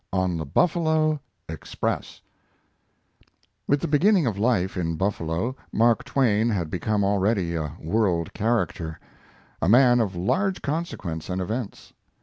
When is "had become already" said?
6.49-7.53